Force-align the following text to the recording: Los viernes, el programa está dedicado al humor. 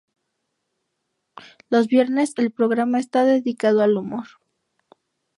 Los 1.69 1.85
viernes, 1.87 2.33
el 2.37 2.51
programa 2.51 2.97
está 2.97 3.23
dedicado 3.23 3.81
al 3.83 3.95
humor. 3.97 4.25